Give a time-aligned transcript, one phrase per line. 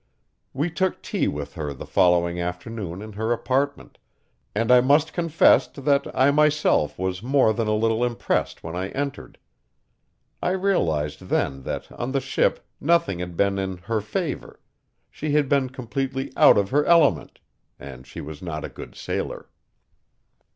[0.51, 3.99] We took tea with her the following afternoon in her apartment,
[4.55, 8.87] and I must confess that I myself was more than a little impressed when I
[8.97, 9.37] entered.
[10.41, 14.59] I realized then that on the ship nothing had been in her favor;
[15.11, 17.39] she had been completely out of her element,
[17.77, 19.49] and she was not a good sailor.